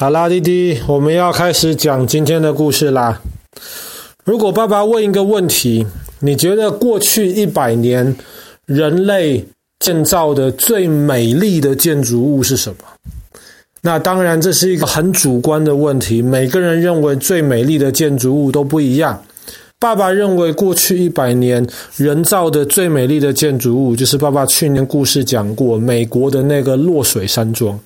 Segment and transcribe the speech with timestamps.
[0.00, 3.20] 好啦，弟弟，我们要开始讲今天的故事啦。
[4.24, 5.84] 如果爸爸问一个问题，
[6.20, 8.14] 你觉得过去一百年
[8.64, 9.44] 人类
[9.80, 12.76] 建造的最美丽的建筑物是什么？
[13.82, 19.20] 那当然，这是一个很主观的问题，每个人认为最美丽的建筑物都不一样。
[19.80, 27.76] 爸爸认为过去一百年人造的最美丽的建筑物，就是爸爸去年故事讲过美国的那个落水山庄。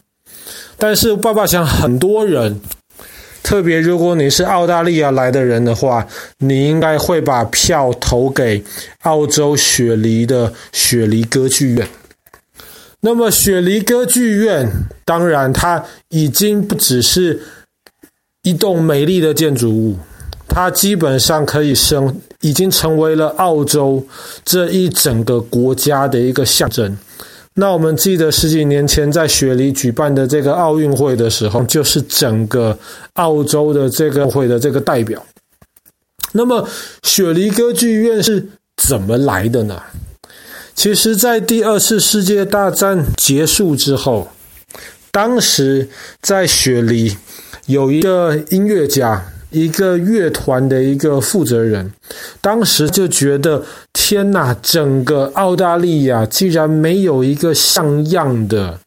[0.79, 2.61] 但是爸爸想，很多人，
[3.43, 6.07] 特别如果你是澳大利亚来的人的话，
[6.39, 8.63] 你应该会把票投给
[9.03, 11.89] 澳洲雪梨的雪梨歌剧院。
[13.01, 14.69] 那么雪梨歌剧院，
[15.05, 17.43] 当然它已经不只是
[18.43, 19.99] 一栋美丽的建筑物，
[20.47, 24.07] 它基本上可以生，已经成为了澳洲
[24.45, 26.97] 这一整个国家的一个象征。
[27.55, 32.79] 那我们记得十几年前在雪梨举办的这个奥运会的时候，就是整个
[33.15, 35.23] 澳洲的这个会的这个代表。
[36.33, 36.67] 那么
[37.03, 39.83] 雪梨歌剧院是怎么来的呢？
[40.75, 44.31] 其实，在第二次世界大战结束之后，
[45.11, 45.89] 当时
[46.23, 47.15] 在雪梨
[47.67, 49.27] 有一个音乐家。
[49.53, 51.93] 一个乐团的一个负责人，
[52.41, 53.63] 当时就觉得
[54.13, 58.79] 天哪，整个澳大利亚竟然没有一个像样的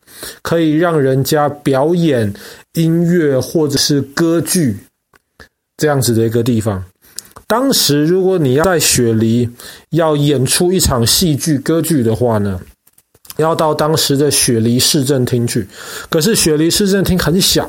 [0.44, 2.32] 可以让人家表演
[2.74, 4.78] 音乐或者是歌剧
[5.78, 6.86] 这样子的一个地方。
[7.48, 9.50] 当时如果你要在雪梨
[9.90, 12.62] 要演出一场戏剧歌剧的话呢，
[13.38, 15.68] 要到当时的雪梨市政厅去，
[16.08, 17.68] 可是雪梨市政厅很小。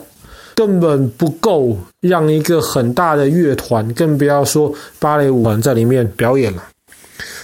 [0.54, 6.62] 根本不够让一个很大的乐团，更不要说芭蕾舞团在里面表演了。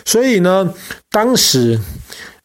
[0.05, 0.73] 所以呢，
[1.11, 1.79] 当时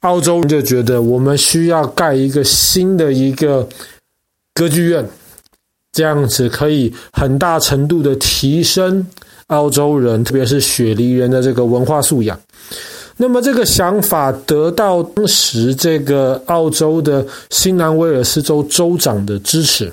[0.01, 3.67] 澳洲人就觉得我们需要盖一个新的一个
[4.53, 5.07] 歌剧院，
[5.91, 9.05] 这样子可以很大程度的提升
[9.47, 12.39] 澳洲人，特别是雪梨人的这个文化素养。
[13.17, 19.91] 那么这个想法得到当时这个澳洲的新南威尔士州州长的支持。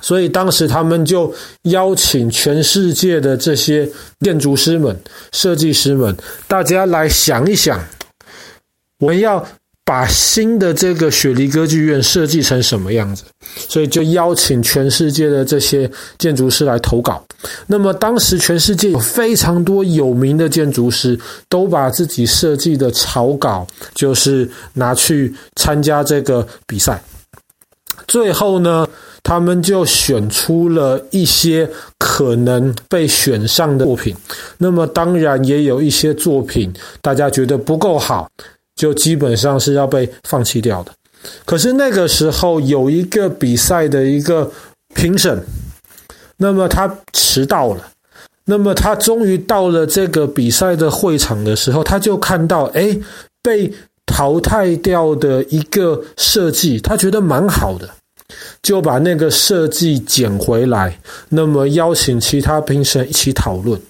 [0.00, 3.88] 所以当时他们就邀请全世界的这些
[4.20, 4.98] 建筑师们、
[5.32, 6.16] 设计师们，
[6.48, 7.80] 大家来想一想，
[8.98, 9.46] 我们要
[9.84, 13.24] 把新的这个雪梨歌剧院设计成什么样子？
[13.68, 17.24] 所以就邀请全世界的这些建筑师来投稿。
[17.66, 21.18] 那么当时全世界有非常多有名的建筑师，
[21.48, 27.02] 都把自己设计的草稿，就是拿去参加这个比赛。
[28.06, 28.86] 最后呢，
[29.22, 34.14] 他们就选出了一些可能被选上的作品，
[34.58, 38.28] 那么当然也有一些作品大家觉得不够好，
[38.74, 40.92] 就基本上是要被放弃掉的。
[41.44, 44.50] 可是那个时候有一个比赛的一个
[44.94, 45.44] 评审，
[46.38, 47.88] 那么他迟到了，
[48.46, 52.98] 那么他终于到了这个比赛的会场的时候，他就看到，哎，
[53.42, 53.70] 被
[54.06, 57.88] 淘汰掉的一个设计，他觉得蛮好的。
[58.62, 60.98] 就把那个设计捡回来，
[61.28, 63.80] 那么邀请其他评审一起讨论。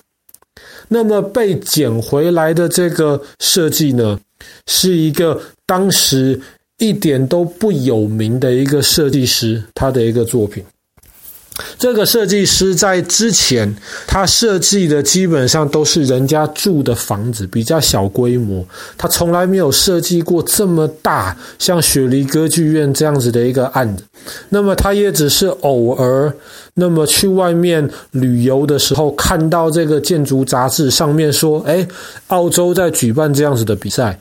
[0.89, 4.19] 那么被捡回来的这个设计呢，
[4.67, 6.41] 是一个当时
[6.79, 10.65] 一点都不有名的一个设计师，他的一个作品。
[11.79, 13.75] 这个设计师在之前，
[14.07, 18.65] 他设计的基本上都是人家住的房子，比较小规模。
[18.99, 24.05] 他从来没有设计过这么大，像雪梨歌剧院这样子的一个案子。
[24.51, 26.33] 那么他也只是偶尔，
[26.75, 31.87] 那么去外面旅游的时候，看到这个建筑杂志上面说，哎，
[32.29, 34.19] 澳洲在举办这样子的比赛，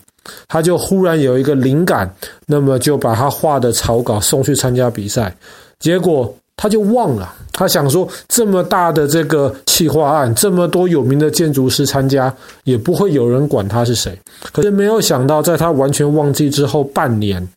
[0.48, 2.10] 他就忽然有一个灵感，
[2.48, 5.36] 那么就把他画的草稿送去参加比赛，
[5.80, 6.34] 结果。
[6.62, 12.34] 他就忘了，他想说这么大的这个企划案，这么多有名的建筑师参加，
[12.66, 14.20] 也不会有人管他是谁。
[14.52, 17.48] 可是没有想到，在他完全忘记之后半年，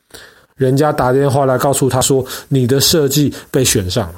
[0.54, 4.14] 人家打电话来告诉他说，你的设计被选上了。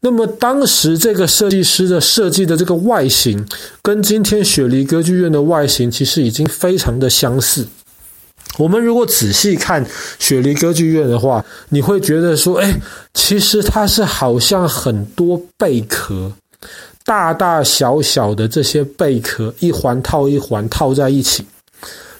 [0.00, 3.42] 那么当时这个设计师的设计的这个外形，
[3.80, 7.66] 跟今天雪梨歌剧院的外形其实已经非常的相似。
[8.58, 9.84] 我们如果仔细看
[10.18, 12.74] 雪梨歌剧院的话，你会觉得说，哎，
[13.12, 16.32] 其实它是好像很多贝壳，
[17.04, 21.44] 大大小小的这些贝壳一环套一环套在一起。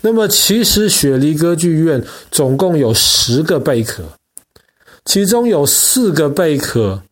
[0.02, 4.02] 那么，其实雪梨歌剧院总共有十个贝壳，
[5.06, 7.02] 其中有四个贝壳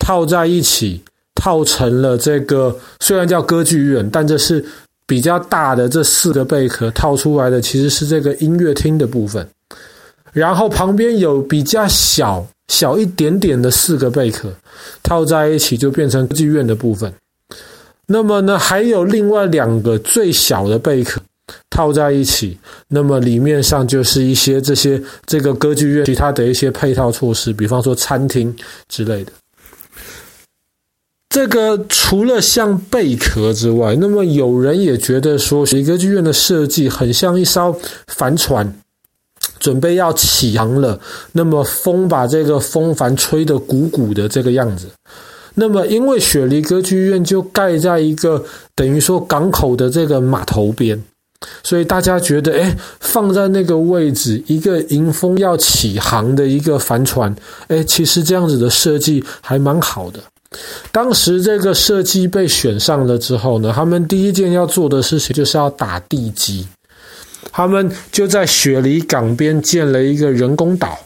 [0.00, 1.00] 套在一起，
[1.36, 4.64] 套成了这个虽然叫歌剧院，但这是。
[5.08, 9.48] 比较大的这四个贝壳套出来的其实是这个音乐厅的部分，
[10.32, 14.52] 然后旁边有比较小小一点点的四个贝壳
[15.02, 17.10] 套在一起，就变成歌剧院的部分。
[18.06, 21.18] 那么呢，还有另外两个最小的贝壳
[21.70, 22.58] 套在一起，
[22.88, 28.54] 那么里面上就是一些这些这个歌剧院其他的一些配套措施，比方说餐厅
[28.88, 29.32] 之类的。
[31.38, 38.74] 这个除了像贝壳之外，那么有人也觉得说，雪梨歌剧院的设计很像一艘帆船。
[39.60, 40.98] 准备要起航了，
[41.30, 44.88] 那么风把这个风帆吹得鼓鼓的这个样子。
[45.54, 48.44] 那么因为雪梨歌剧院就盖在一个
[48.74, 51.00] 等于说港口的这个码头边，
[51.62, 57.32] 所以大家觉得，哎，放在那个位置，一个迎风要起航的一个帆船，
[57.68, 60.20] 哎，其实这样子的设计还蛮好的。
[60.90, 66.66] 当时这个设计被选上了之后呢，他们第一件要做的事情就是要打地基。
[67.52, 70.98] 他们就在雪梨港边建了一个人工岛，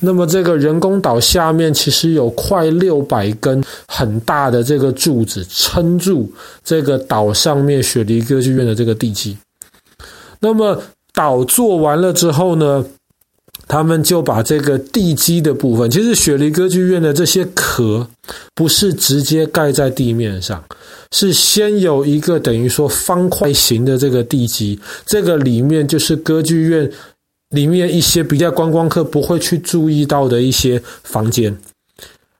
[0.00, 6.30] 那么这个人工岛下面其实有快六百根很大的这个柱子撑住
[6.64, 9.36] 这个岛上面雪梨歌剧院的这个地基。
[10.40, 10.80] 那么
[11.12, 12.84] 岛做完了之后呢，
[13.70, 18.04] 他们就把这个地基的部分，其实雪梨歌剧院的这些壳
[18.52, 20.60] 不是直接盖在地面上，
[21.12, 24.76] 是先有一个等于说方块形的这个地基，
[25.06, 26.90] 这个里面就是歌剧院
[27.50, 31.56] 里面一些比较观光客不会去注意到的一些房间，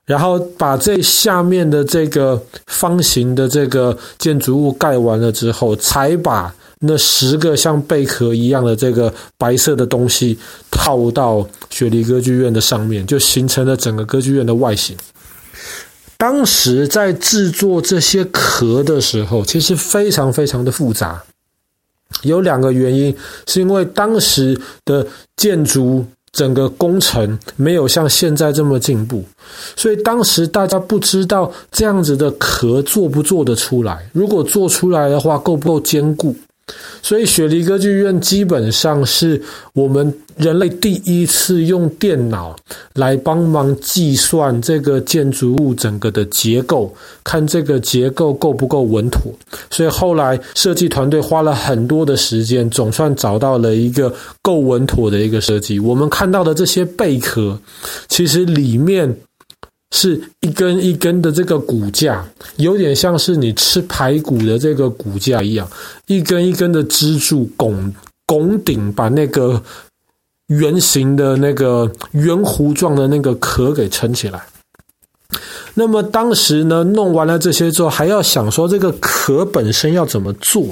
[0.05, 6.53] 然后把这下面的这个方形的这个建筑物盖完了之后，才把。
[6.83, 10.37] 那十个像贝壳一样的这个白色的东西
[10.71, 14.97] 套到雪梨歌剧院的上面，就形成了整个歌剧院的外形。
[16.17, 21.21] 当时在制作这些壳的时候，其实非常非常的复杂。
[22.23, 23.15] 有两个原因，
[23.47, 25.05] 是因为当时的
[25.37, 29.23] 建筑整个工程没有像现在这么进步，
[29.75, 34.09] 所以当时大家不知道这样子的壳做不做得出来。
[34.13, 36.35] 如果做出来的话，够不够坚固？
[37.01, 39.41] 所以，雪梨歌剧院基本上是
[39.73, 42.55] 我们人类第一次用电脑
[42.93, 49.33] 来帮忙计算这个建筑物整个的结构，看这个结构够不够稳妥。
[49.69, 55.79] 所以后来设计团队花了很多的时间，总算找到了一个够稳妥的一个设计。
[55.79, 57.59] 我们看到的这些贝壳，
[58.07, 59.17] 其实里面。
[59.91, 65.69] 是一根一根的这个骨架，有点像是你吃排骨的这个骨架一样，
[66.07, 67.93] 一根一根的支柱拱
[68.25, 69.61] 拱顶，把那个
[70.47, 74.41] 圆形的那个圆弧状的那个壳给撑起来。
[75.73, 80.65] 那么当时呢，弄完了这些之后，还要想说这个壳本身要怎么做，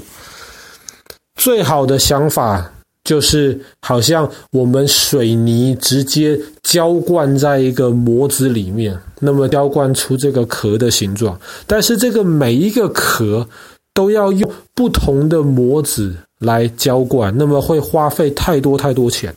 [1.36, 2.72] 最好的想法。
[3.10, 11.36] 就是好像我们水泥直接浇灌在一个模子里面，那么浇灌出这个壳的形状。
[11.66, 13.50] 但是这个每一个壳
[13.96, 19.34] 都要用不同的模子来浇灌，那么会花费太多太多钱。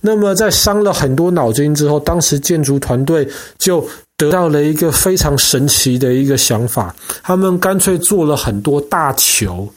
[0.00, 3.26] 那么在伤了很多脑筋之后，当时建筑团队
[3.58, 3.84] 就
[4.16, 9.68] 得到了一个非常神奇的一个想法，他们干脆做了很多大球。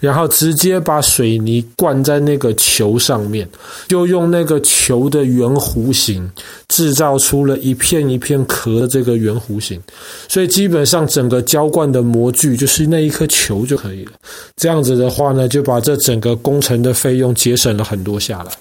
[0.00, 3.48] 然后直接把水泥灌在那个球上面，
[3.88, 6.30] 就用那个球的圆弧形
[6.68, 9.80] 制造出了一片一片壳的这个圆弧形，
[10.28, 14.12] 所以基本上整个浇灌的模具就是那一颗球就可以了。
[14.54, 18.52] 这样子的话呢，就把这整个工程的费用节省了很多下来。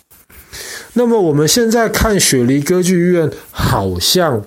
[0.94, 4.44] 那么我们现在看雪梨歌剧院，好像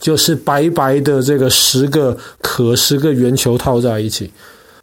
[0.00, 4.30] 就是白白的这个十个壳，十个圆球套在一起。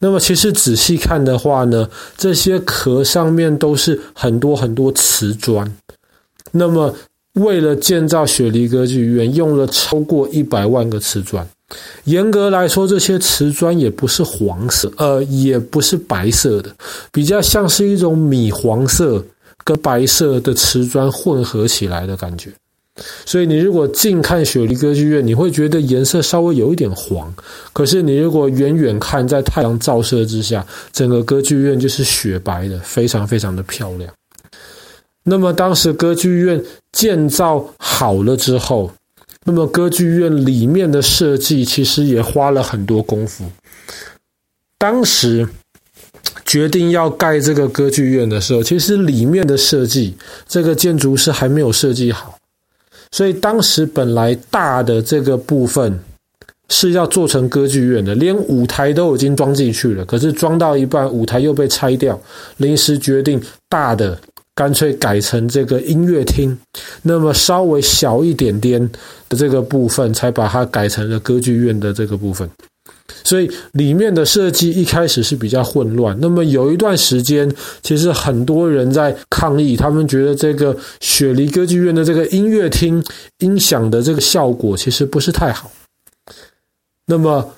[0.04, 5.66] 那么其实仔细看的话呢，这些壳上面都是很多很多瓷砖。
[6.52, 6.94] 那么
[7.36, 11.48] 为了建造雪梨歌剧院，用了超过一百万个瓷砖。
[12.04, 16.70] 严格来说，这些瓷砖也不是黄色，呃，也不是白色的，
[17.10, 19.24] 比较像是一种米黄色
[19.64, 22.52] 跟白色的瓷砖混合起来的感觉。
[23.26, 27.34] 所以，你如果近看雪梨歌剧院，你会觉得颜色稍微有一点黄。
[27.74, 34.14] 可是，你如果远远看，在太阳照射之下，整个歌剧院就是雪白的，非常非常的漂亮。
[35.24, 38.92] 那么，当时歌剧院建造好了之后，
[39.46, 43.46] 那么歌剧院里面的设计其实也花了很多功夫。
[44.78, 45.48] 当时
[46.46, 50.16] 决定要盖这个歌剧院的时候，其实里面的设计，
[50.48, 52.33] 这个建筑师还没有设计好。
[53.14, 56.00] 所以当时本来大的这个部分
[56.70, 60.04] 是要做成歌剧院的，连舞台都已经装进去了。
[60.04, 62.20] 可是装到一半，舞台又被拆掉，
[62.58, 63.40] 临时决定
[63.70, 64.20] 大的
[64.56, 66.58] 干脆改成这个音乐厅，
[67.04, 68.82] 那么稍微小一点点
[69.30, 72.50] 的这个部分，才把它改成了歌剧院的这个部分。
[73.24, 76.18] 所以里面的设计一开始是比较混乱。
[76.22, 77.52] 那么有一段时间，
[77.82, 83.04] 其实很多人在抗议，他们觉得这个雪梨歌剧院的这个音乐厅
[83.40, 85.72] 音响的这个效果其实不是太好。
[87.06, 87.54] 那么。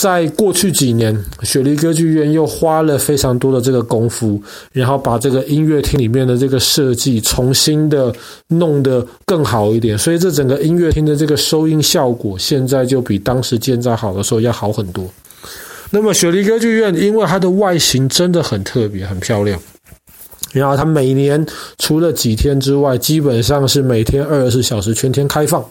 [0.00, 4.42] 在过去几年，雪梨歌剧院又花了非常多的这个功夫，
[4.72, 8.10] 然后把这个音乐厅里面的这个设计重新的
[8.48, 15.04] 弄得更好一点，所以这整个音乐厅的这个收音效果现在就比当时建造好的时候要好很多。
[15.90, 19.60] 那么雪梨歌剧院因为它的外形真的很特别，很漂亮。
[20.52, 25.62] 然后它每年除了几天之外，基本上是每天二十四小时全天开放，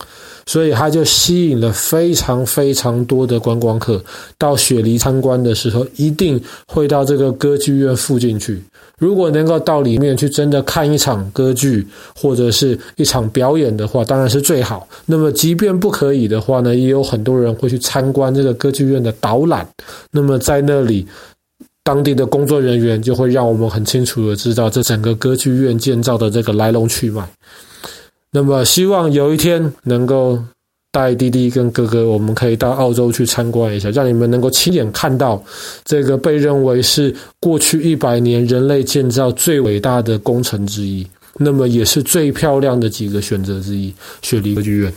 [0.49, 4.03] 所以它就吸引了非常非常多的观光客
[4.35, 8.59] 到雪梨参观的时候，一定会到这个歌剧院附近去。
[8.97, 14.87] 如果能够到里面去真的看一场歌剧或者是一场表演的话，当然是最好。
[15.05, 19.69] 那么即便不可以的话呢，也有很多人会去参观这个歌剧院的导览。
[20.09, 21.05] 那么在那里。
[21.81, 27.27] 当地的工作人员就会让我们很清楚的知道这整个歌剧院建造的这个来龙去脉。
[28.31, 30.37] 那么，希望有一天能够
[30.91, 35.43] 带弟弟跟哥哥，我们可以到澳洲去参观一下，让你们能够亲眼看到
[35.83, 41.05] 这个被认为是过去一百年人类建造最伟大的工程之一，
[41.37, 44.93] 那么也是最漂亮的几个选择之一——雪梨歌剧院。